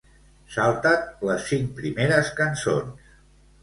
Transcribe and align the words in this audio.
Salta't 0.55 1.23
les 1.31 1.47
cinc 1.53 1.71
primeres 1.83 2.35
cançons. 2.43 3.19